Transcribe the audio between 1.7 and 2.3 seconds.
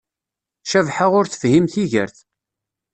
tigert.